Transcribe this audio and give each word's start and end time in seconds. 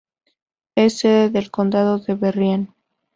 Es 0.73 0.97
sede 0.97 1.29
del 1.29 1.51
condado 1.51 1.99
de 1.99 2.15
Berrien. 2.15 2.73